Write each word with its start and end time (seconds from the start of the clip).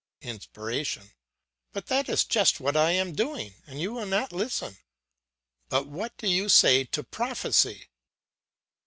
"INSPIRATION: 0.23 1.11
But 1.73 1.85
that 1.85 2.09
is 2.09 2.23
just 2.25 2.59
what 2.59 2.75
I 2.75 2.89
am 2.89 3.13
doing, 3.13 3.53
and 3.67 3.79
you 3.79 3.93
will 3.93 4.07
not 4.07 4.33
listen. 4.33 4.79
But 5.69 5.85
what 5.85 6.17
do 6.17 6.27
you 6.27 6.49
say 6.49 6.85
to 6.85 7.03
prophecy? 7.03 7.87